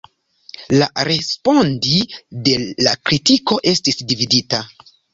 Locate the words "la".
0.75-0.87, 2.89-2.97